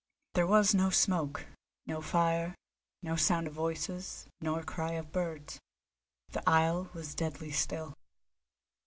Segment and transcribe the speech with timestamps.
[0.33, 1.45] There was no smoke,
[1.85, 2.55] no fire,
[3.03, 5.59] no sound of voices, nor cry of birds.
[6.29, 7.93] The isle was deadly still.